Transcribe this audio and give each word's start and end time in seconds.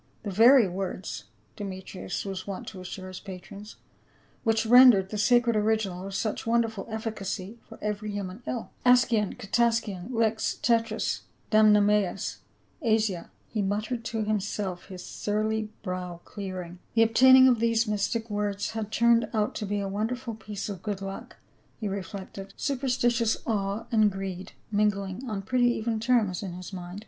'The 0.23 0.31
very 0.31 0.67
words,' 0.67 1.25
De 1.55 1.63
metrius 1.63 2.25
was 2.25 2.47
wont 2.47 2.65
to 2.69 2.81
assure 2.81 3.07
his 3.09 3.19
patrons,' 3.19 3.75
which 4.43 4.65
ren 4.65 4.91
dered 4.91 5.09
the 5.09 5.17
sacred 5.19 5.55
original 5.55 6.07
of 6.07 6.15
such 6.15 6.47
wonderful 6.47 6.87
efficacy 6.89 7.59
for 7.69 7.77
every 7.83 8.09
human 8.09 8.41
ill.' 8.47 8.71
"Askion— 8.83 9.35
Kataskion— 9.37 10.09
Lix— 10.11 10.55
Tetras— 10.63 11.19
Damname 11.51 11.85
neus— 12.03 12.37
Aisia,"* 12.83 13.29
he 13.47 13.61
muttered 13.61 14.03
to 14.05 14.23
himself, 14.23 14.87
his 14.87 15.05
surly 15.05 15.69
brow 15.83 16.19
clearing. 16.25 16.79
The 16.95 17.03
obtaining 17.03 17.47
of 17.47 17.59
these 17.59 17.87
mystic 17.87 18.27
words 18.27 18.71
had 18.71 18.91
turned 18.91 19.29
out 19.35 19.53
to 19.53 19.67
be 19.67 19.79
a 19.81 19.87
wonderful 19.87 20.33
piece 20.33 20.67
of 20.67 20.81
good 20.81 21.03
luck, 21.03 21.35
he 21.79 21.87
reflected, 21.87 22.55
superstitious 22.57 23.37
awe 23.45 23.85
and 23.91 24.11
greed 24.11 24.53
mingling 24.71 25.29
on 25.29 25.43
pretty 25.43 25.67
even 25.75 25.99
terms 25.99 26.41
in 26.41 26.53
his 26.53 26.73
mind. 26.73 26.99